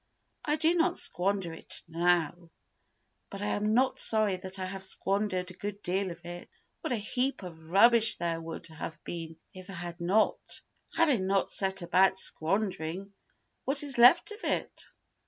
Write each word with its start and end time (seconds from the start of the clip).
I 0.43 0.55
do 0.55 0.73
not 0.73 0.97
squander 0.97 1.53
it 1.53 1.83
now, 1.87 2.49
but 3.29 3.43
I 3.43 3.49
am 3.49 3.75
not 3.75 3.99
sorry 3.99 4.35
that 4.37 4.57
I 4.57 4.65
have 4.65 4.83
squandered 4.83 5.51
a 5.51 5.53
good 5.53 5.83
deal 5.83 6.09
of 6.09 6.25
it. 6.25 6.49
What 6.79 6.91
a 6.91 6.95
heap 6.95 7.43
of 7.43 7.69
rubbish 7.69 8.15
there 8.17 8.41
would 8.41 8.65
have 8.65 8.97
been 9.03 9.35
if 9.53 9.69
I 9.69 9.73
had 9.73 10.01
not! 10.01 10.61
Had 10.95 11.09
I 11.09 11.17
not 11.17 11.39
better 11.49 11.55
set 11.55 11.81
about 11.83 12.17
squandering 12.17 13.13
what 13.65 13.83
is 13.83 13.99
left 13.99 14.31
of 14.31 14.43
it? 14.43 14.85